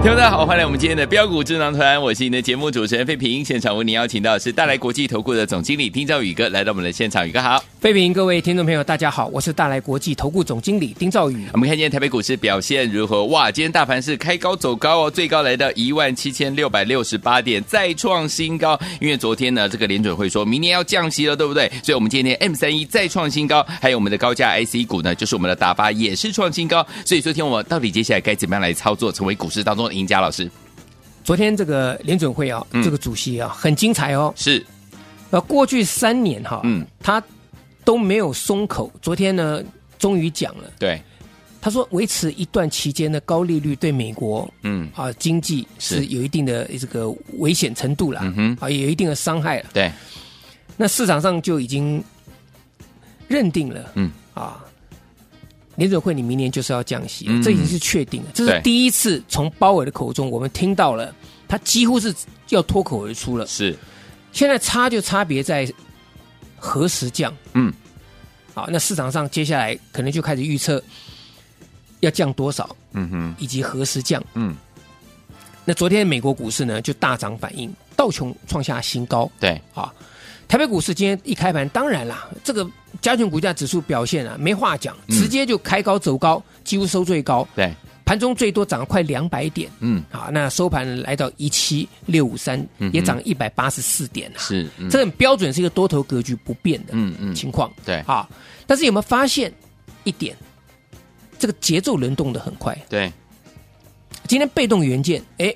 [0.00, 3.44] 听众大家好，欢迎来我们今天的标股智囊团，我是你的节目主持人费平。
[3.44, 7.62] 现场为您邀请到的是大来国际投顾的总经理丁兆宇哥来到我们的现场，宇哥好。
[7.80, 11.46] 费平，各位听众朋友，大家好，我是大来国际投顾总经理丁兆宇。
[11.52, 13.24] 我们看今天台北股市表现如何？
[13.26, 18.78] 哇，今天大盘是开高走高哦，最高来到一万七千六百六十八点，再创新高。
[19.00, 21.68] 因为昨天呢，这个联准会说明年要降息了，对不对？
[21.82, 26.86] 所以我们今天 M 三一再创新高，还有我们的高价 IC 股呢，就是我们的打发也是创新高。
[27.04, 30.20] 所以昨天我到底接下来该怎么样来操作，成为股市当中的赢家？
[30.20, 30.48] 老师。
[31.24, 34.32] 昨天这个联准会啊，嗯、这个主席啊很精彩哦。
[34.34, 34.64] 是，
[35.30, 37.22] 呃，过去三年哈，嗯，他
[37.84, 38.90] 都没有松口。
[39.02, 39.62] 昨天呢，
[39.98, 40.64] 终于讲了。
[40.78, 40.98] 对，
[41.60, 49.66] 他说维持一段期间的高利率对美国，嗯啊经济是有一定的这个危险程度了，嗯哼，啊也有一定的伤害了。
[49.74, 49.92] 对，
[50.78, 52.02] 那市场上就已经
[53.26, 54.64] 认定了，嗯啊。
[55.78, 58.30] 联准会，你明年就是要降息，这已经是确定了。
[58.34, 61.14] 这是第一次从鲍尔的口中，我们听到了
[61.46, 62.12] 他几乎是
[62.48, 63.46] 要脱口而出了。
[63.46, 63.78] 是，
[64.32, 65.72] 现在差就差别在
[66.56, 67.32] 何时降。
[67.54, 67.72] 嗯，
[68.54, 70.82] 好，那市场上接下来可能就开始预测
[72.00, 74.20] 要降多少，嗯哼，以及何时降。
[74.34, 74.56] 嗯，
[75.64, 79.30] 那昨天美国股市呢就大涨反应，道琼创下新高。
[79.38, 79.94] 对，啊。
[80.48, 82.68] 台北股市今天一开盘，当然啦，这个
[83.00, 87.46] 加权股价指数表现啊，没话讲，直接就开高走高，几乎收最高。
[87.54, 87.72] 对，
[88.04, 89.70] 盘中最多涨了快两百点。
[89.80, 94.38] 嗯，好，那收盘来到一七六五三，也涨一百八十四点啊。
[94.38, 97.72] 是，这很标准，是一个多头格局不变的嗯嗯情况。
[97.84, 98.28] 对，好，
[98.66, 99.52] 但是有没有发现
[100.04, 100.36] 一点，
[101.38, 102.76] 这个节奏轮动的很快。
[102.88, 103.12] 对，
[104.26, 105.54] 今天被动元件，哎，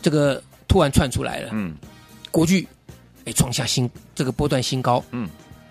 [0.00, 1.50] 这个突然窜出来了。
[1.52, 1.74] 嗯，
[2.30, 2.66] 国巨。
[3.36, 5.28] 创下新这个波段新高，嗯，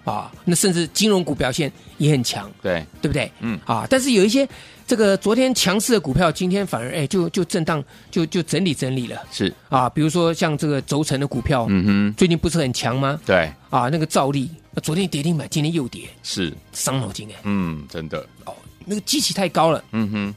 [0.07, 3.29] 啊，那甚至金融股表现也很强，对，对不对？
[3.41, 4.47] 嗯，啊，但是有一些
[4.87, 9.53] 这个昨天强势的股票，今天反而哎，就就震荡，就就整理整理了，是。
[9.67, 13.19] 啊，比如说像这个轴承的股票，嗯哼，最近不是很强吗？
[13.25, 14.49] 对，啊，那个兆利，
[14.81, 16.53] 昨天跌停板，今天又跌，是。
[16.71, 20.35] 伤脑筋哎，嗯，真的，哦，那个机器太高了，嗯哼，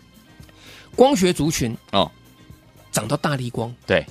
[0.97, 2.11] 光学族群哦，
[2.91, 4.05] 涨到大力光，对。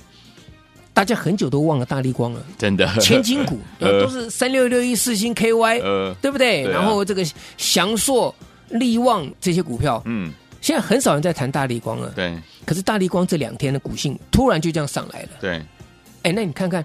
[0.92, 2.86] 大家很久都忘了大立光了，真的。
[2.98, 6.62] 千金股 都是三六六一四星 KY，呃，对不对？
[6.68, 7.24] 然后这个
[7.56, 8.34] 翔硕、
[8.70, 12.10] 力旺这些股票，嗯，现在很少人在谈大立光了。
[12.14, 12.36] 对。
[12.66, 15.28] 可是大立光这两天的股性突然就这样上来了。
[15.40, 15.62] 对。
[16.22, 16.84] 哎，那你看看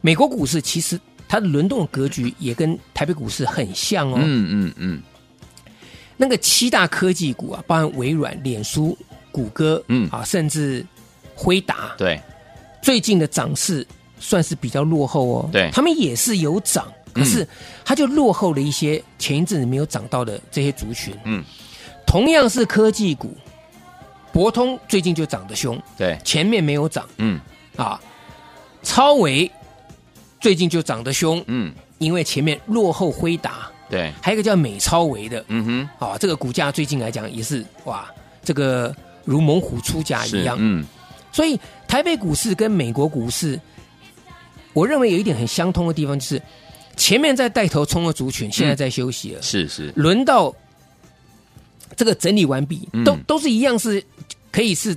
[0.00, 0.98] 美国股市，其实
[1.28, 4.18] 它的轮动格局也跟台北股市很像哦。
[4.20, 5.02] 嗯嗯嗯。
[6.16, 8.96] 那个七大科技股啊，包含微软、脸书、
[9.30, 10.84] 谷歌，嗯啊，甚至
[11.34, 12.20] 辉达，对。
[12.82, 13.86] 最近的涨势
[14.18, 17.46] 算是比较落后哦，对，他们也是有涨，可是
[17.84, 21.14] 它就落后了一些前一阵子没有涨到的这些族群。
[21.24, 21.42] 嗯，
[22.04, 23.36] 同样是科技股，
[24.32, 27.08] 博通最近就涨得凶，对，前面没有涨。
[27.18, 27.40] 嗯，
[27.76, 28.00] 啊，
[28.82, 29.50] 超维
[30.40, 35.64] 最近就涨得凶，嗯，因为前面落后辉达，对，还有一个叫美超维的，嗯
[35.98, 38.10] 哼，啊，这个股价最近来讲也是哇，
[38.42, 38.94] 这个
[39.24, 40.84] 如猛虎出家一样，嗯。
[41.32, 43.58] 所以台北股市跟美国股市，
[44.74, 46.40] 我认为有一点很相通的地方，就是
[46.96, 49.40] 前面在带头冲的族群，现在在休息了。
[49.40, 50.54] 嗯、是是，轮到
[51.96, 54.04] 这个整理完毕，都都是一样，是
[54.50, 54.96] 可以是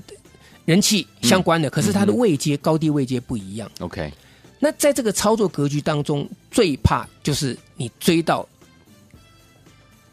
[0.65, 3.71] 人气相关的，嗯、可是它的位阶、嗯、高低位阶不一样。
[3.79, 4.11] OK，
[4.59, 8.47] 那在这个操作格局当中，最怕就是你追到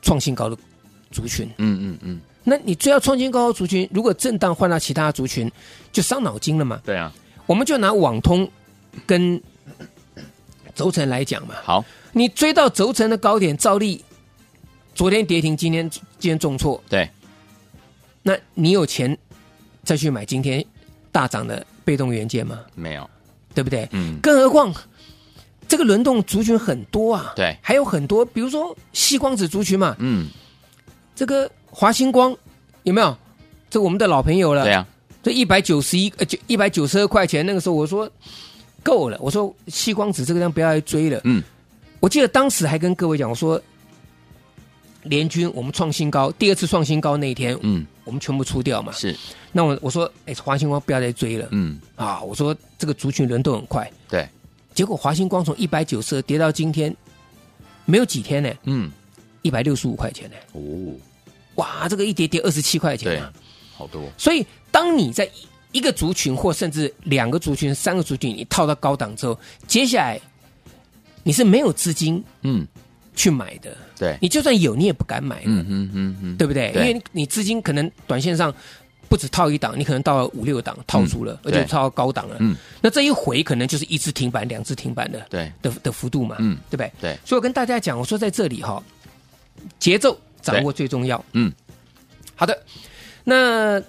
[0.02, 0.56] 创新高的
[1.10, 1.46] 族群。
[1.58, 2.20] 嗯嗯嗯。
[2.44, 5.50] 那你追要创新高的族群，如果震荡换到其他的族群，
[5.92, 6.80] 就伤脑筋了嘛？
[6.84, 7.12] 对啊，
[7.46, 8.50] 我们就拿网通
[9.06, 9.40] 跟
[10.74, 11.54] 轴承来讲嘛。
[11.62, 14.04] 好，你追到轴承的高点，照例
[14.92, 16.82] 昨天跌停，今天今天重挫。
[16.88, 17.08] 对，
[18.24, 19.16] 那你有钱
[19.84, 20.64] 再去买今天
[21.12, 22.58] 大涨的被动元件吗？
[22.74, 23.08] 没有，
[23.54, 23.88] 对不对？
[23.92, 24.18] 嗯。
[24.20, 24.74] 更何况
[25.68, 27.32] 这个轮动族群很多啊。
[27.36, 29.94] 对，还有很多，比如说细光子族群嘛。
[30.00, 30.26] 嗯。
[31.14, 31.48] 这个。
[31.74, 32.36] 华星光
[32.82, 33.16] 有没有？
[33.70, 34.64] 这我们的老朋友了。
[34.64, 34.86] 对呀、啊，
[35.22, 38.08] 这一百九十一呃就一百九十二块钱，那个时候我说
[38.82, 41.18] 够了，我说矽光子这个量不要再追了。
[41.24, 41.42] 嗯，
[41.98, 43.60] 我记得当时还跟各位讲，我说
[45.04, 48.92] 联军我们创新高，第二次创新高那一天，嗯，我们全部出掉嘛。
[48.92, 49.16] 是，
[49.50, 51.48] 那我我说哎，华星光不要再追了。
[51.52, 53.90] 嗯，啊，我说这个族群轮动很快。
[54.10, 54.28] 对，
[54.74, 56.94] 结果华星光从一百九十二跌到今天，
[57.86, 58.52] 没有几天呢。
[58.64, 58.90] 嗯，
[59.40, 60.36] 一百六十五块钱呢。
[60.52, 60.60] 哦，
[61.56, 63.32] 哇，这个一跌跌二十七块钱啊。
[63.76, 65.28] 好多，所以当你在
[65.72, 70.20] 一个族群或甚至两个族群、三个族群，你套到高档之后，接下来
[71.22, 72.66] 你是没有资金嗯。
[73.14, 76.72] 去买的，对，你就算有，你也不敢买，嗯嗯嗯嗯，对不对？
[76.74, 78.52] 因为你资金可能短线上
[79.06, 85.52] 不止套一档，你可能到了五六档套住了，而且套到高档了，嗯，那这一回可能就是一次停板、两次停板的，对。
[85.60, 86.90] 的的幅度嘛，嗯，对不对？
[87.02, 88.82] 对，所以我跟大家讲，我说在这里哈，
[89.78, 91.52] 节奏掌握最重要，嗯，
[92.34, 92.62] 好的。
[93.24, 93.80] 那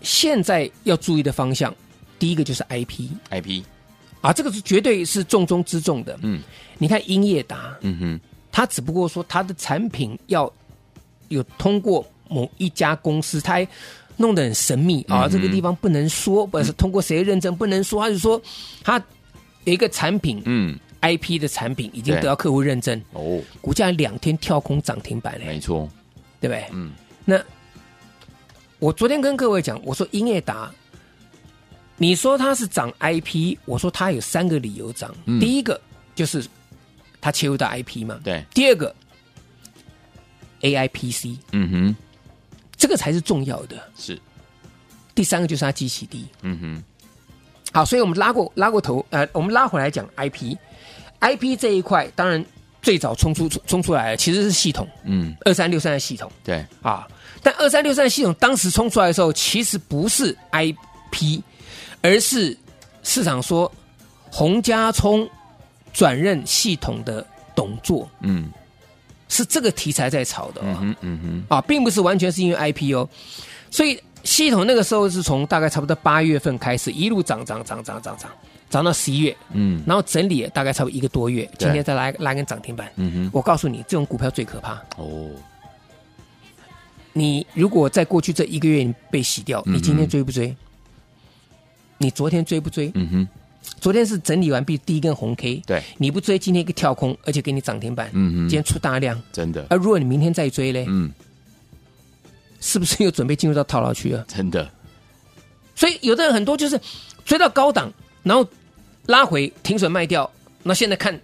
[0.00, 1.74] 现在要注意的方向，
[2.18, 3.62] 第一个就是 IP，IP
[4.20, 6.18] 啊，这个是绝对是重中之重的。
[6.22, 6.40] 嗯，
[6.78, 8.20] 你看英业达，嗯哼，
[8.52, 10.50] 它只不过说它的产品要
[11.28, 13.68] 有通过某一家公司，它还
[14.16, 18.40] 弄得很神秘啊，这个地方不能说，不是通过谁认证不能说，他就说
[18.82, 18.98] 他
[19.64, 25.88] 有一个产品，嗯，IP 的产品已经得到客户认证，哦，股价两天跳空涨停板嘞，没错，
[26.46, 26.64] 对不对？
[26.72, 26.92] 嗯，
[27.24, 27.42] 那。
[28.78, 30.70] 我昨天跟各位讲，我说英业达，
[31.96, 35.14] 你说它是涨 IP，我说它有三个理由涨。
[35.24, 35.80] 嗯、第一个
[36.14, 36.46] 就是
[37.22, 38.44] 它切入到 IP 嘛，对。
[38.52, 38.94] 第二个
[40.60, 41.96] AIPC，嗯哼，
[42.76, 43.82] 这个才是重要的。
[43.96, 44.20] 是。
[45.14, 46.84] 第三个就是它基期低，嗯哼。
[47.72, 52.44] 好，所以我们拉过拉过头，呃，我们拉回来讲 IP，IP 这一块，当然
[52.86, 57.04] 最早冲出冲出来的其实是系统，嗯，二三六三的系统，对，啊。
[57.42, 61.40] 但二三六三的系统当时冲出来的时候，其实不是 IP，
[62.00, 62.56] 而是
[63.02, 63.70] 市场说
[64.30, 65.28] 洪家聪
[65.92, 68.52] 转任系统的董座，嗯，
[69.28, 73.08] 是这个题材在炒的，哦，嗯嗯嗯，啊，并不是完全是因为 IP 哦，
[73.68, 78.30] 所以系统那个时候是从大概差不多八月份开始一路涨涨涨涨涨涨，
[78.68, 84.74] 涨到十一月，嗯，然后整理大概差不多一个多月，今天再拉拉根涨停板，嗯哼，我告诉你，这种股票最可怕。
[84.96, 85.30] 哦。
[87.12, 90.54] 你如果在过去这一个月你被洗掉，你今天追不追？
[91.96, 92.90] 你昨天追不追？
[92.94, 93.28] 嗯哼，
[93.80, 99.64] 昨天是整理完毕第一根红 K，对，你不追，今天一个跳空，而且给你涨停板，嗯哼，今天出大量，真的。
[99.70, 101.10] 而如果你明天再追嘞，嗯，
[102.60, 104.24] 是不是又准备进入到套牢区了？
[104.28, 104.70] 真的。
[105.74, 106.78] 所以有的人很多就是
[107.24, 107.90] 追到高档，
[108.26, 108.46] 然后
[109.06, 110.28] 拉回停损卖掉，
[110.64, 111.18] 那现在看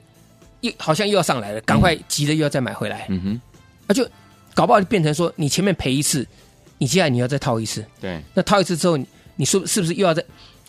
[0.63, 3.41] 又好像又要上来了，赶快急着又要再买回来，嗯哼，
[3.87, 4.09] 那就。
[4.55, 6.29] 搞不好就变成说，你前面赔一次，
[6.77, 7.83] 你接下来你要再套一次。
[7.99, 8.99] 对，那套一次之后，
[9.35, 10.23] 你说是不是又要再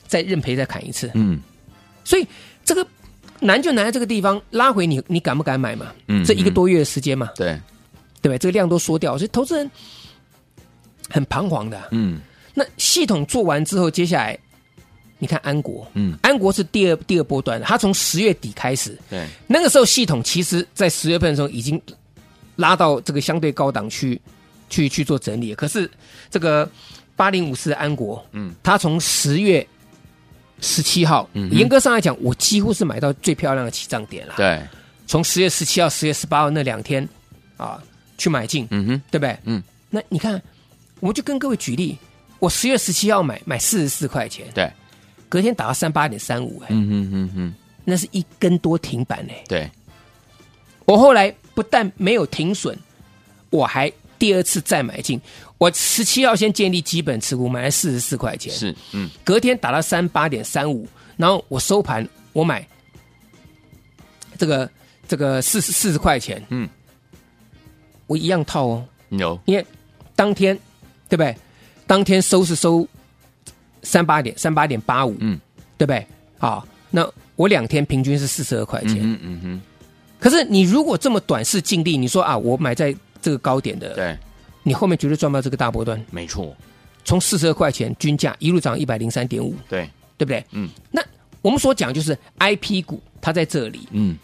[0.07, 1.11] 再认赔再砍一次？
[1.15, 1.37] 嗯，
[2.05, 2.25] 所以
[2.63, 2.87] 这个
[3.41, 5.93] 难就难在这个地方，拉回你你敢不敢买嘛？
[6.07, 7.59] 嗯，这一个多月的时间嘛，对，
[8.21, 8.37] 对不对？
[8.37, 9.69] 这个量都缩掉，所以投资人
[11.09, 11.89] 很彷徨的。
[11.91, 12.21] 嗯，
[12.53, 14.39] 那系统做完之后，接下来
[15.23, 21.81] 你看安国，嗯，安国是第二第二波段的，它从十月底开始，对，那个时候系统其实在十月份的时候已经。
[22.55, 24.21] 拉到这个相对高档区
[24.69, 25.89] 去去做整理，可是
[26.29, 26.69] 这个
[27.15, 29.67] 八零五四的安国，嗯，它从十月
[30.61, 34.35] 十七号，嗯，严格上来讲，我几乎是买到最漂亮的起涨点了。
[34.37, 34.61] 对，
[35.07, 37.09] 从十月十七号、十月十八号那两天
[37.57, 37.81] 啊
[38.19, 39.35] 去买进，嗯哼，对不对？
[39.45, 40.39] 嗯，那你看，
[40.99, 41.97] 我就跟各位举例，
[42.37, 44.71] 我十月十七号买买四十四块钱，对，
[45.33, 49.33] 隔天打到三八点三五，哎嗯嗯嗯嗯，那是一根多停板呢。
[49.47, 49.67] 对。
[50.85, 52.77] 我后来不但没有停损，
[53.49, 55.19] 我还第二次再买进。
[55.57, 58.53] 我十七号先建立基本持股，买了四十四块钱。
[58.53, 59.09] 是，嗯。
[59.23, 60.87] 隔天打到三八点三五，
[61.17, 62.63] 然后我收盘我买
[64.37, 64.69] 这个
[65.07, 66.39] 这个四十四十块钱。
[66.49, 66.69] 嗯。
[68.05, 68.87] 我一样套哦。
[69.09, 69.39] 有。
[69.45, 69.65] 因为
[70.15, 70.55] 当天
[71.09, 71.35] 对不对？
[71.87, 72.87] 当天收是收
[73.83, 75.15] 三八点三八点八五。
[75.19, 75.39] 嗯。
[75.75, 76.05] 对不对？
[76.37, 78.99] 好，那我两天平均是四十二块钱。
[79.01, 79.61] 嗯嗯哼。
[80.17, 84.17] 可是你如果这么短视尽力，你说啊，我买在这个高点的，对，
[84.61, 86.01] 你后面绝对赚不到这个大波段。
[86.11, 86.55] 没错，
[87.03, 90.45] 从四十二块钱均价一路涨一百零三点五，对，对不对？
[90.51, 91.03] 嗯，那
[91.41, 94.15] 我们所讲就是 IP 股，它在这里，嗯，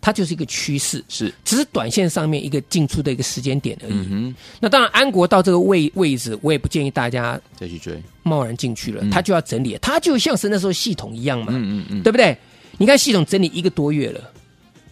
[0.00, 4.06] 它就是一个趋势，是，只是短线上面一个进出的一个时间点而已。
[4.10, 12.36] 嗯，那当然，安国到这个位位置，我也不建议大家再去追，贸然进去了，它就要整理，它就像是那时候系统一样嘛，嗯嗯嗯，对不对？
[12.78, 14.30] 你看系统整理一个多月了。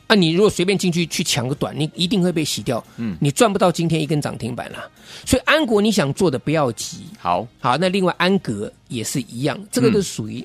[0.08, 2.82] 啊，你如果随便进去去抢个短，你一定会被洗掉。
[2.96, 4.88] 嗯，你赚不到今天一根涨停板啦。
[5.26, 7.04] 所以安国你想做的不要急。
[7.18, 10.42] 好，好，那另外安格也是一样，这个都属于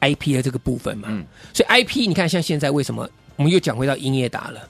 [0.00, 1.08] IP 的这个部分嘛。
[1.10, 4.60] 嗯，所以 IP 你看像现在为什么我们又讲回到英业达了？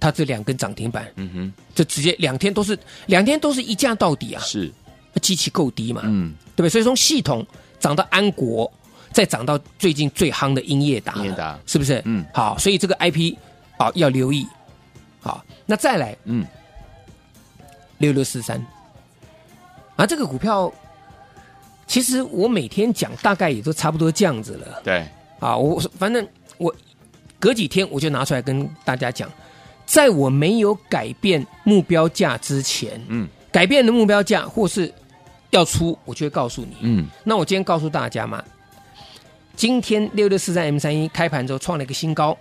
[0.00, 4.42] 它这两根涨停板，嗯哼，就直接两天都是两天都是一价到底啊。
[4.42, 4.72] 是，
[5.20, 6.00] 机器够低嘛？
[6.06, 6.70] 嗯，对不对？
[6.70, 7.46] 所以从系统
[7.78, 8.72] 涨到安国。
[9.12, 12.00] 再涨到最近最夯的英业达，英业达是不是？
[12.06, 13.36] 嗯，好，所以这个 IP
[13.76, 14.46] 啊要留意。
[15.20, 16.46] 好，那再来，嗯，
[17.98, 18.58] 六六四三，
[19.96, 20.72] 啊，这个股票
[21.86, 24.80] 其实我每天讲大概也都差不多这样子了。
[24.82, 25.06] 对，
[25.40, 26.74] 啊，我反正我
[27.42, 29.28] 隔几天我就拿出来跟大家讲，
[29.84, 34.94] 在我没有改变目标价之前，嗯，改变的目标价或是
[35.50, 36.76] 要出，我就会告诉你。
[36.82, 38.40] 嗯，那我今天告诉大家嘛。
[39.56, 42.38] 今天六六四三 M 三一开盘之后创了一个新高，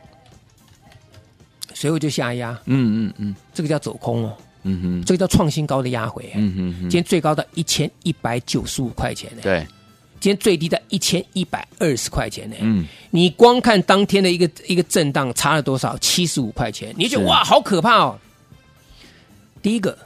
[1.74, 2.52] 随后就下压。
[2.66, 4.38] 嗯嗯嗯，这个叫走空哦。
[4.62, 6.32] 嗯哼，这个叫创新高的压回。
[6.36, 9.42] 嗯哼，今天最高到一千一百九十五块钱呢。
[9.42, 9.66] 对，
[10.22, 12.56] 今天最低在一千一百二十块钱呢。
[12.62, 15.98] 嗯，你光看当天的一个一个震荡差了多少？
[15.98, 18.18] 七十五块钱，你就觉得哇，好可怕哦。
[19.64, 19.98] 第一个，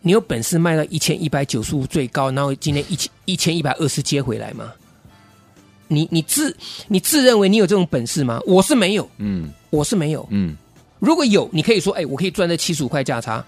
[0.00, 4.72] 你有本事卖到一千一百九十五最高，然后今天一千一千一百二十接回来吗？
[5.86, 6.56] 你你自
[6.88, 8.40] 你自认为你有这种本事吗？
[8.46, 10.56] 我是没有，嗯，我是没有，嗯。
[10.98, 13.44] 如果有，你可以说，哎，我可以赚这七十五块价差。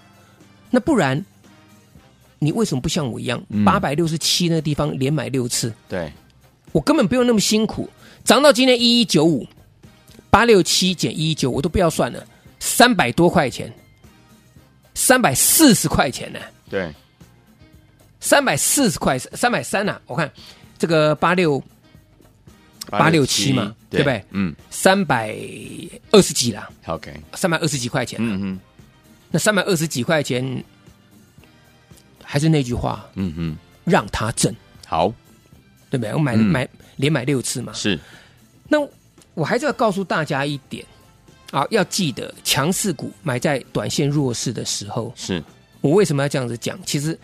[0.69, 1.25] 那不然，
[2.39, 5.73] 你为什么不像我一样，八百六十七那个地方连买六次？
[5.87, 6.11] 对，
[6.71, 7.89] 我根本不用那么辛苦，
[8.23, 9.47] 涨到今天一一九五，
[10.29, 12.25] 八六七减一一九，我都不要算了，
[12.59, 13.73] 三百多块钱，
[14.93, 16.39] 三百四十块钱呢？
[16.69, 16.93] 对，
[18.19, 20.01] 三百四十块，三百三呐。
[20.05, 20.31] 我看
[20.77, 21.63] 这个八六。
[22.89, 24.23] 八六七嘛，对不对？
[24.31, 25.35] 嗯，三百
[26.11, 26.69] 二十几啦。
[26.85, 28.17] OK，三百二十几块钱。
[28.21, 28.59] 嗯嗯，
[29.29, 30.63] 那三百二十几块钱，
[32.27, 34.53] 还是那句话，嗯哼，让它挣。
[34.85, 35.07] 好，
[35.89, 36.13] 对不对？
[36.13, 36.67] 我买买
[36.97, 37.71] 连买六次嘛。
[37.73, 37.97] 是。
[38.67, 38.77] 那
[39.33, 40.85] 我还是要告诉大家一点
[41.51, 45.13] 啊，要记得强势股买在短线弱势的时候。
[45.15, 45.41] 是。
[45.79, 46.77] 我为什么要这样子讲？
[46.85, 47.17] 其实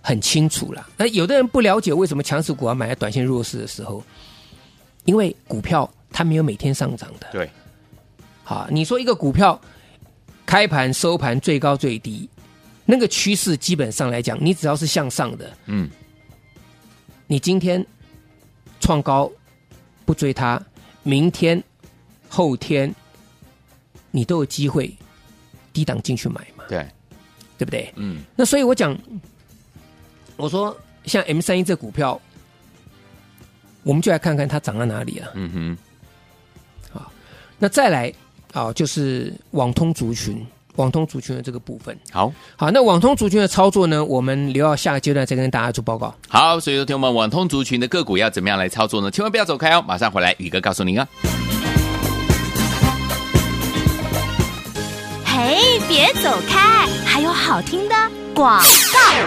[0.00, 0.88] 很清楚了。
[0.96, 4.02] 那有的人不了解为什么强势股要买在短线弱势的时候。
[5.06, 7.50] 因为股票它没有每天上涨的，对，
[8.42, 9.60] 好，你说一个股票
[10.46, 12.26] 开盘收盘最高最低，
[12.84, 15.88] 那个趋势基本上来讲，你只要是向上的，嗯，
[17.26, 17.84] 你今天
[18.80, 19.30] 创高
[20.04, 20.62] 不追它，
[21.02, 21.62] 明天
[22.28, 22.94] 后天
[24.10, 24.94] 你都有机会
[25.72, 26.86] 低档进去买嘛，对，
[27.58, 27.92] 对不对？
[27.96, 28.96] 嗯，那所以我讲，
[30.36, 32.20] 我说像 M 三一这股票。
[33.86, 35.32] 我们就来看看它涨到哪里了。
[35.34, 35.78] 嗯哼，
[36.90, 37.12] 好，
[37.58, 38.10] 那再来
[38.54, 40.42] 啊，就是网通族群，
[40.76, 41.96] 网通族群的这个部分。
[42.10, 46.14] 好，好，那网通族群的操作呢，我们留到下个阶段再跟大家做报告。
[46.28, 49.10] 好，所以说听我们网通族群的个股要怎么样来操作呢？
[49.10, 51.06] 千万不要走开哦，马上回来，宇哥告诉您啊。
[55.24, 57.94] 嘿，别走开，还有好听的
[58.34, 58.64] 广告。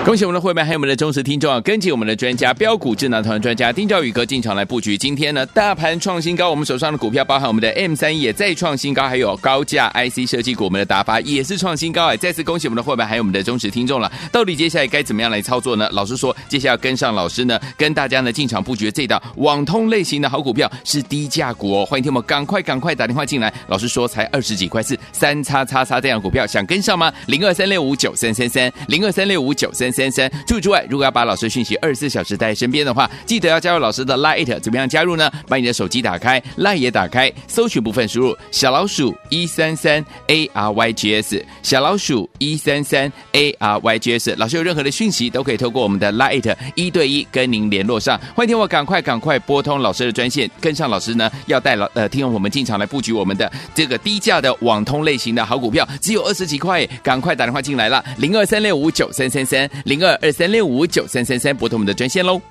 [0.05, 1.59] 恭喜我们的会员，还有我们的忠实听众啊！
[1.61, 4.97] 跟紧我们的专家标股智囊团专家丁兆宇哥进场来布局。
[4.97, 12.17] 今天呢，大盘创新高，我们手上的股票包含我们的 M 三也再创新高，还有高价 IC 设计股，我们的达发也是创新高哎！
[12.17, 14.11] 再次恭喜我们的会员，还有我们的忠实听众了。
[14.31, 15.89] 到底接下来该怎么样来操作呢？
[15.91, 21.85] 老实说，接下来要跟上老师呢，跟大家呢进场布局这档网通类型的好股票是低价股哦。
[21.85, 23.53] 欢迎听我们赶快赶快打电话进来。
[23.67, 27.11] 老实说，才二十几块四三叉叉叉这样股票，想跟上吗？
[27.27, 29.71] 零二三六五九三三三零零二三六五九。
[29.71, 30.27] 三三三。
[30.47, 34.59] 除此之外，如果要把老师讯息二十四小时带在身边的话，记得要加入老师的 Lite。
[34.59, 35.31] 怎么样加入呢？
[35.47, 44.33] 把你的手机打开，Lite 也打开，搜寻部分输入小老鼠一三三 A R Y G S，小老鼠一三三 A R Y G S。
[44.35, 48.19] 老师有任何的讯息都可以透过我们的 Lite 一对一跟您联络上。
[48.33, 59.69] 欢迎听我赶快赶快拨通老师的专线，跟上老师呢，要带老呃听我们进场来布局我们的这个低价的网通类型的好股票，只有二十几块，赶快打电话进来了，零二三六五九三三三。
[59.85, 62.41] 零二二三六五九三三三，拨通我们的专线喽。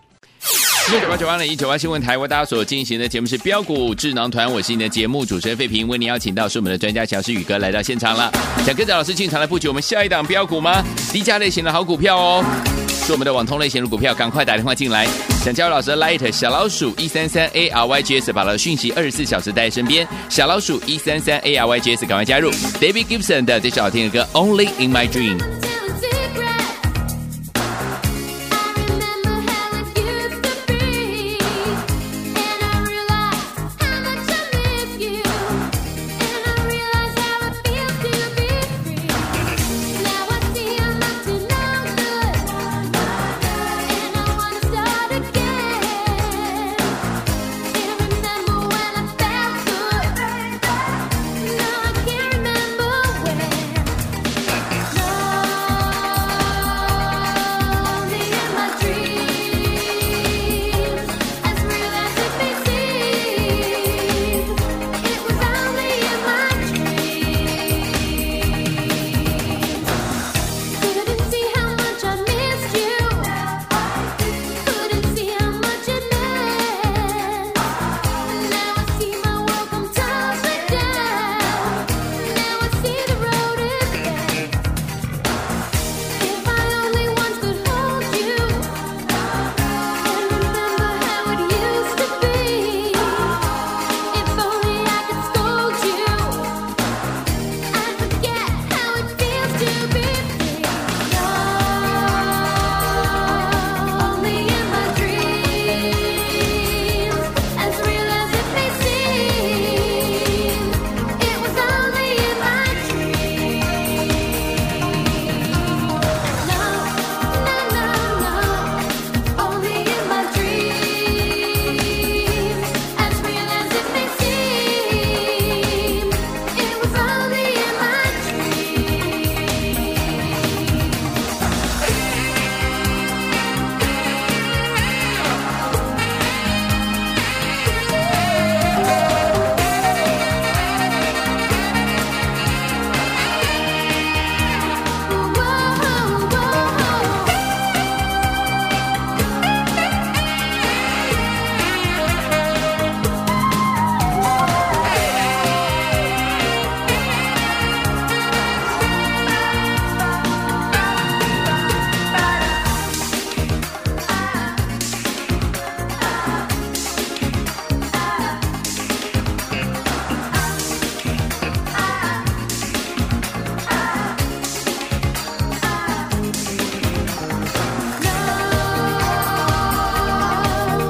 [0.89, 8.31] 六九八九八零一九八新闻台为大家所进行的节目是标股智囊团，我是你的节目主持人费平，为您邀请到是我们的专家强势宇哥来到现场了。
[8.65, 10.85] 想跟着老师进场来布局我们下一档标股吗？
[11.13, 12.45] 低价类型的好股票哦，
[13.05, 15.09] 是我们的网通类型的股票，赶快打电话进来。
[15.43, 20.07] 想加入老师的 Light 小老鼠一三三 A R Y G S，把他的讯息二十四小时带在身边。
[20.29, 22.53] 小老鼠一三三 A R Y G S，赶快加入。
[22.81, 25.76] David Gibson 的这首好听的歌 Only in My Dream。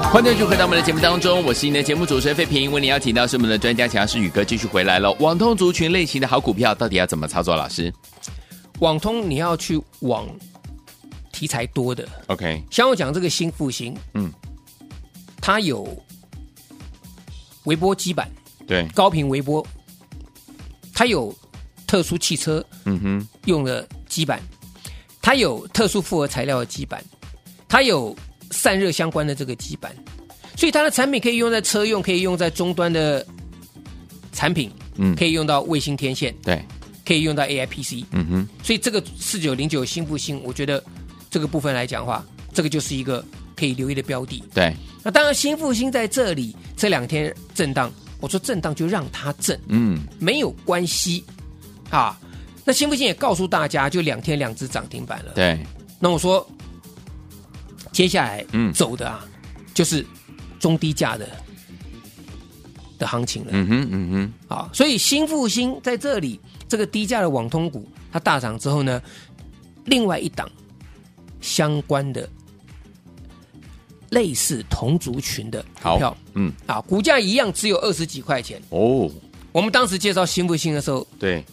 [0.09, 5.11] 欢迎继续回到我们的节目当中，我是您的节目主持人费平，为您邀请到是我们的专家强势宇哥继续回来了。
[5.19, 7.55] 网通族群类型的好股票到底要怎么操作？
[7.55, 7.93] 老师，
[8.79, 10.25] 网通你要去往
[11.33, 14.31] 题材多的，OK，像我讲这个新复兴，嗯，
[15.41, 15.85] 它有
[17.65, 18.31] 微波基板，
[18.65, 19.65] 对，高频微波，
[20.93, 21.35] 它有
[21.85, 24.41] 特殊汽车，嗯哼，用的基板，
[25.21, 27.03] 它有特殊复合材料的基板，
[27.67, 28.17] 它有。
[28.51, 29.93] 散热相关的这个基板，
[30.55, 33.25] 所以它的产品可以用在车用，可以用在终端的
[34.31, 36.63] 产品，嗯，可以用到卫星天线，对，
[37.05, 40.83] 可以用到 AIPC，嗯哼，所以这个四九零九新复兴，我觉得
[41.29, 43.23] 这个部分来讲的话，这个就是一个
[43.55, 44.43] 可以留意的标的。
[44.53, 51.23] 对，那当然新复兴在这里这两天震荡，我说震荡就让它震，嗯，没有关系
[51.89, 52.17] 啊。
[52.63, 55.33] 那新复兴也告诉大家，就两天两只涨停板了。
[55.35, 55.59] 对，
[55.99, 56.47] 那我说。
[57.97, 60.05] 接下来，嗯，走的啊，嗯、就是
[60.59, 61.27] 中低价的
[62.99, 63.49] 的行情了。
[63.53, 64.11] 嗯哼，嗯
[64.47, 69.01] 哼，啊，所以新复兴在这里这个低价的网通股，它大涨之后呢，
[69.85, 70.47] 另外一档
[71.41, 72.29] 相关的
[74.11, 79.09] 类似同族群的股票，嗯，啊，股价一样只有二十几块钱哦。
[79.51, 81.43] 我们当时介绍新复兴的时候，对，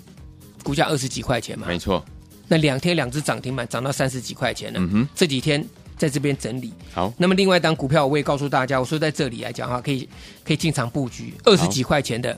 [0.62, 2.04] 股价二十几块钱嘛，没错。
[2.48, 4.78] 那两天两只涨停板涨到三十几块钱了。
[4.78, 5.66] 嗯哼，这几天。
[5.96, 6.72] 在这边整理。
[6.92, 10.08] 好，那么另外一档股票我也告诉大家，我说在这里来讲哈，可以
[10.44, 12.36] 可以进场布局二十几块钱的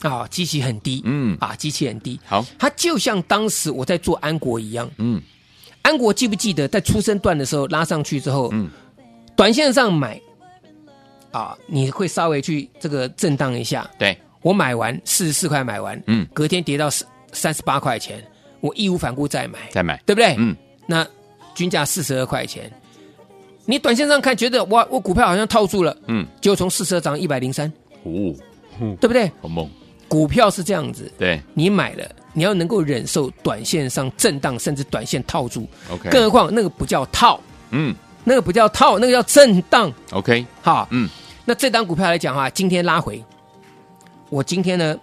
[0.00, 1.36] 啊，基期很低，嗯。
[1.40, 5.20] 啊，基期很低，好，它就像当时我在做安国一样，嗯，
[5.82, 8.68] 安国记不记得在出生段的时候拉上去之后，嗯，
[9.36, 10.20] 短线上买
[11.30, 16.88] 啊，你会稍微去这个震荡一下，对，我买完四十四块买完，嗯，隔天跌到
[17.32, 18.22] 三十八块钱，
[18.60, 20.34] 我义无反顾再买，再买，对不对？
[20.38, 20.54] 嗯，
[20.86, 21.06] 那
[21.54, 22.70] 均价四十二块钱。
[23.66, 27.70] 你短线上看觉得哇，我股票好像套住了，嗯，结果从四十二涨一百零三，
[28.02, 28.34] 哦，
[29.00, 29.30] 对不对？
[29.40, 29.68] 好猛，
[30.06, 41.08] 股票是这样子，对，你买了，你要能够忍受短线上震荡，甚至短线套住，OK，更何况那个不叫套，嗯，那个不叫套，那个叫震荡，OK，好，嗯，
[41.44, 43.24] 那这档股票来讲的话，今天拉回，
[44.28, 44.96] 我今天呢？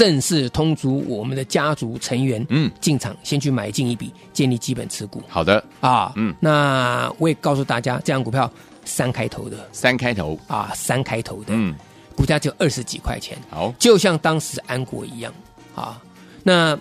[0.00, 5.22] 正式通知我们的家族成员，嗯，进场先去买进一笔，建立基本持股。
[5.28, 5.62] 好的。
[5.82, 8.50] 啊，嗯，那我也告诉大家，这样股票
[8.82, 10.38] 三开头的，三开头。
[10.46, 11.74] 啊，三开头的，嗯，
[12.16, 15.30] 股价就二十几块钱，好，就像当时安国一样。
[15.74, 16.00] 啊。
[16.42, 16.78] 那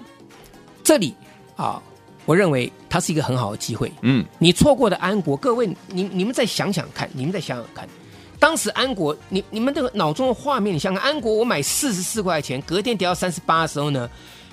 [0.81, 1.13] 这里
[1.57, 1.83] 啊，
[2.23, 7.85] 我认为它是一个很好的机会，嗯，你错过的安国，各位，你你们再想想看，你们再想想看。
[8.39, 14.09] 当时安国，你你们这个脑中的画面，你想想安国，我买四十四块钱，隔天跌到三十八的时候呢，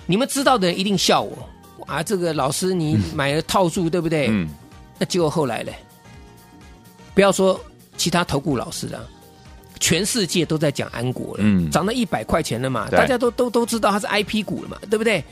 [0.07, 1.49] 你们知道的人一定笑我
[1.87, 2.03] 啊！
[2.03, 4.27] 这个老师你买了套住，嗯、对不对？
[4.29, 4.49] 嗯。
[4.99, 5.75] 那结果后来嘞？
[7.15, 7.61] 不要说
[7.97, 9.09] 其他投顾老师了，
[9.79, 15.23] 全世界都在讲安国了，嗯，涨到一百块钱了嘛，大家都都都知道它是 IP 股了嘛，对不对？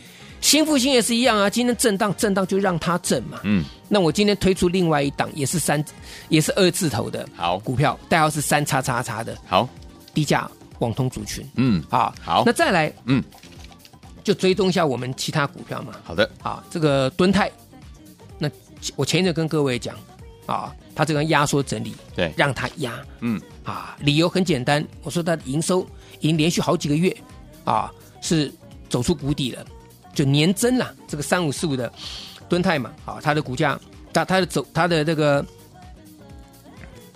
[0.44, 3.40] 新复兴也是一样啊，今天震荡震荡就让它震嘛。
[3.44, 5.82] 嗯，那我今天推出另外一档，也是三，
[6.28, 7.58] 也是二字头的好。
[7.58, 9.66] 股票，代号是三叉叉叉的，好。
[10.12, 10.48] 低价
[10.80, 11.48] 网通族群。
[11.56, 13.24] 嗯，啊好，那再来，嗯，
[14.22, 15.94] 就追踪一下我们其他股票嘛。
[16.04, 17.50] 好的，啊，这个敦泰，
[18.38, 18.50] 那
[18.96, 19.96] 我前一阵跟各位讲
[20.44, 25.80] 啊，它这个压缩整理，对，让它压，嗯，啊，理由很简单，我说它的营收
[26.20, 27.16] 已经连续好几个月
[27.64, 28.52] 啊是
[28.90, 29.64] 走出谷底了。
[30.14, 31.92] 就年增了，这个三五四五的
[32.48, 33.78] 吨泰嘛，好，它的股价，
[34.12, 35.44] 它它的走，它的这个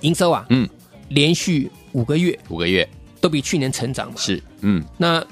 [0.00, 0.68] 营收啊，嗯，
[1.08, 2.88] 连续五个月，五个月。
[3.20, 5.24] 都比去年成长嘛，是，嗯，那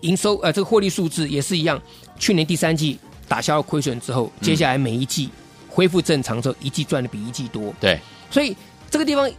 [0.00, 1.80] 营收呃，这个获利数字也是一样，
[2.18, 5.30] 去年第三季打消了亏损之后，接下来每一季
[5.68, 7.96] 恢复正常之后，一季赚的比一季多，对，
[8.28, 8.56] 所以
[8.90, 9.30] 这个地方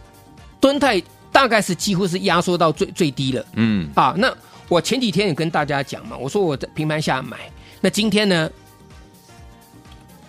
[0.60, 0.98] 敦泰
[1.30, 4.34] 大概是几乎是压缩到最最低了，嗯，啊，那。
[4.68, 7.36] 我前几天也跟大家讲嘛，我说我在平盘下买，
[7.80, 8.50] 那今天呢，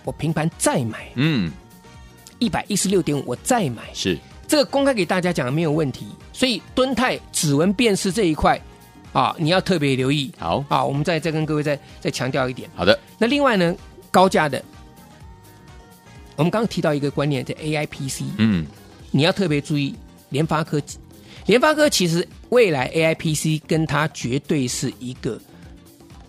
[0.04, 1.50] 我平盘再买，嗯，
[2.38, 6.06] 一百一十六点五，我再买，是这个公开给大家讲没有问题。
[6.32, 8.60] 所以敦泰指纹辨识这一块
[9.12, 10.30] 啊，你要特别留意。
[10.38, 12.68] 好啊，我们再再跟各位再再强调一点。
[12.76, 13.74] 好的，那另外呢，
[14.10, 14.62] 高价的，
[16.36, 18.66] 我们刚刚提到一个观念，叫 AIPC，嗯，
[19.10, 19.96] 你要特别注意
[20.28, 20.98] 联发科技。
[21.46, 25.40] 联发科其实未来 AIPC 跟它绝对是一个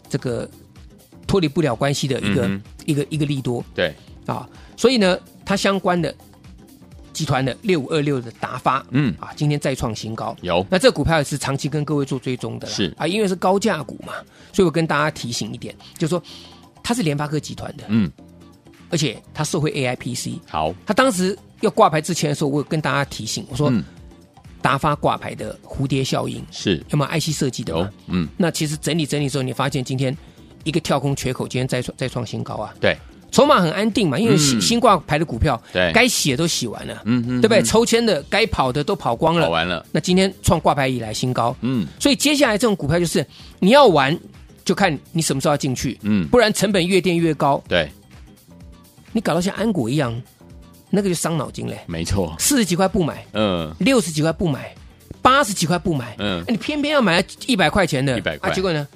[0.08, 0.50] 这个
[1.26, 3.94] 脱离不了关系的一个、嗯、一个一个利多，对。
[4.26, 6.14] 啊，所以呢，它相关的
[7.14, 9.14] 集团的六五二六的达发，嗯。
[9.20, 10.66] 啊，今天再创新高，有。
[10.70, 12.94] 那这个股票也是长期跟各位做追踪的，是。
[12.98, 14.14] 啊，因为是高价股嘛，
[14.54, 16.22] 所以我跟大家提醒一点，就是说
[16.84, 18.12] 它是联发科集团的，嗯，
[18.90, 23.72] 而且它受惠 AIPC，好，它当时要挂牌之前的时候，我有跟大家提醒，我说。
[23.72, 23.84] 嗯
[24.62, 27.90] 达发挂牌的蝴蝶效应是有没有 IC 设计的吗？
[28.08, 30.16] 嗯，那其实整理整理之后，你发现今天
[30.64, 32.74] 一个跳空缺口，今天再创再创新高啊。
[32.80, 32.98] 对，
[33.32, 37.62] 筹码很安定嘛，因为新、嗯、新挂牌的股票，对，该洗的都洗完了，嗯嗯，对不对？
[37.62, 39.86] 抽签的该跑的都跑光了，跑完了。
[39.92, 43.26] 那今天创挂牌以来新高，嗯，所以接下来这种股票就是
[43.60, 44.18] 你要玩，
[44.66, 47.62] 就看你什么时候要进去，嗯，不然成本越垫越高。
[47.68, 47.90] 对，
[49.14, 50.22] 你搞到像安国一样，
[50.90, 51.80] 那个就伤脑筋嘞。
[51.88, 54.76] 没错，四十几块不买，嗯，六十几块不买。
[55.20, 58.88] 八十几块不买，嗯，你偏偏要买一百块钱的，一百块，啊，结果呢，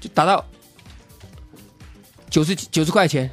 [0.00, 0.42] 就达到
[2.30, 3.30] 九十九十块钱，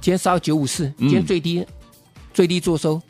[0.00, 1.66] 今天杀到九五四，今天最低、嗯、
[2.34, 3.00] 最低做收，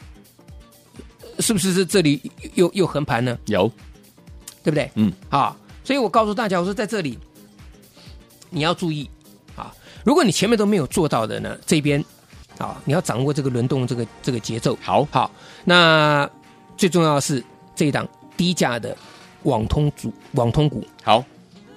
[1.39, 3.39] 是不是是这里又又横盘呢？
[3.47, 3.73] 有，
[4.63, 4.91] 对不对？
[4.97, 7.19] 嗯，好，所以我告诉大家，我说在这里
[8.51, 9.09] 你要注意
[9.57, 12.05] 啊，如果你前面都没有做到的呢，这边
[12.61, 14.79] 啊，你要掌握这个轮动这个这个节奏。
[14.81, 15.29] 好，好，
[15.65, 16.31] 那
[16.77, 17.45] 最重要的是。
[17.77, 18.95] 这一档低价的
[19.45, 21.25] 网通组网通股，好。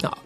[0.02, 0.17] 啊，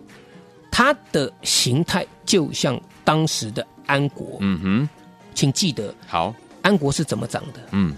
[0.71, 4.89] 它的形态就像当时的安国，嗯哼，
[5.35, 7.59] 请记得，好，安国是怎么涨的？
[7.73, 7.95] 嗯，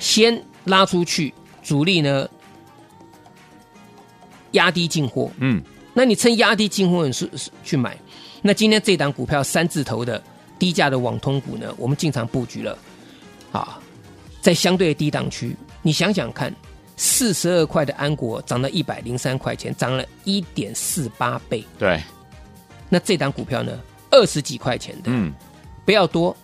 [0.00, 2.28] 先拉出去，主力呢
[4.50, 5.62] 压低进货，嗯，
[5.92, 7.96] 那你趁压低进货是是去买，
[8.42, 10.20] 那今天这档股票三字头的
[10.58, 12.78] 低价的网通股呢，我们进场布局了，
[13.52, 13.78] 啊，
[14.40, 15.56] 在相对的低档区。
[15.82, 16.54] 你想想看，
[16.96, 21.64] 四十二块的安国涨到一百零三块钱，涨了一点四八倍。
[21.78, 22.02] 对，
[22.88, 23.78] 那这档股票呢，
[24.10, 25.32] 二十几块钱的，嗯，
[25.84, 26.34] 不要多，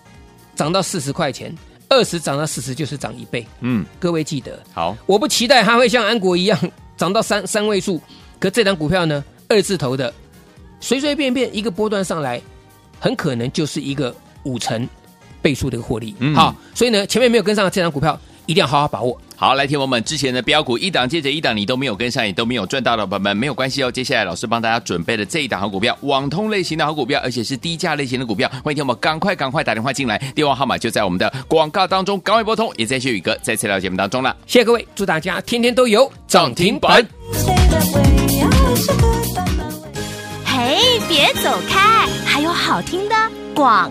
[0.55, 1.57] 涨到四十块钱，
[1.89, 3.47] 二十涨到四十就是涨一倍。
[3.61, 6.59] 嗯，各位记得，好，我不期待它会像安国一样
[6.99, 7.99] 涨到三三位数，
[8.39, 10.13] 可这档股票呢，二字头的，
[10.81, 12.43] 随随便便一个波段上来，
[13.01, 14.89] 很可能就是一个五成
[15.43, 16.15] 倍数的一个获利。
[16.21, 18.17] 嗯，好，所以呢，前面没有跟上的这张股票。
[18.47, 19.17] 一定要好好把握。
[19.37, 23.93] 好，来听我们之前的标股一档接着一档，你都没有跟上，也都没有赚到的朋友们，没有关系哦。
[23.93, 28.51] 接下来老师帮大家准备了这一档好股票，网通类型的好股票，而且是低价类型的股票。
[28.65, 32.73] 欢迎听我们赶快赶快打电话进来，电话号码就在我们的广告当中，赶快拨通。
[32.77, 37.07] 也在谢宇哥再次来到节目当中了，谢谢各位，祝大家天天都有涨停板。
[40.45, 42.00] 嘿，别走开，
[42.33, 43.17] 还有好听的
[43.53, 43.91] 广。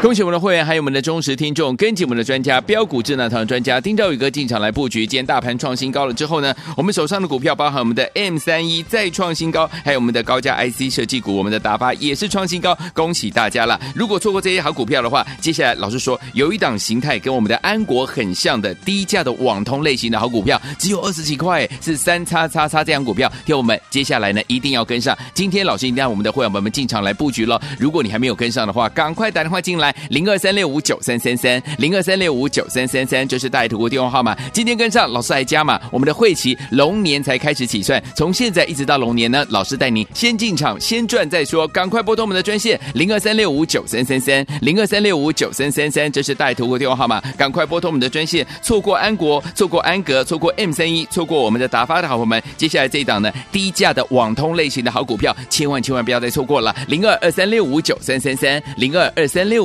[0.00, 5.04] 恭喜我们的会员，还有我们的忠实听众，跟紧我们的专家标股智囊团专家丁兆宇哥进场来布局。
[5.04, 12.78] 今天大盘创新高了之后呢，我们手上的股票包含我们的 M 三一再创新高，还有我们的高价 IC 设计股，我们的达发也是创新高。
[12.94, 13.78] 恭喜大家了！
[13.92, 23.30] 如果错过这些好股票的话，接下来老师说有一档形态跟我们的安国很像的低价的网通类型的好股票，只有二十几块，是三叉叉叉这样股票。
[23.44, 25.16] 听我们接下来呢一定要跟上。
[25.34, 27.60] 今天老师一定要我们的会员朋友们进场来布局了。
[27.80, 29.94] 如果你还没有跟上的话，赶快打电话进来。
[30.10, 34.36] 零二三六五九三三三，零二三六五九三三三，这是带图的电话号码。
[34.52, 41.66] 今天跟上老师来加码，我们的会期龙年才开始起算，从现在一直到龙年呢，老师带您先进场，先赚再说。
[41.68, 47.20] 赶快拨通我们的专线零二三六五九三三三，零二三六五九三三三，这是带图的电话号码。
[47.36, 56.74] 赶快拨通我们的专线，错过安国，错过安格，错过 M 三一，错过我们的达发的好朋友们，接下来这一档呢，低价的网通类型的好股票，千万千万不要再错过了。
[56.88, 59.64] 零二二三六五九三三三，零二二三六